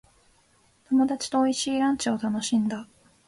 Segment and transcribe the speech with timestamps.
[0.89, 2.87] 友達と美味しいランチを楽しんだ。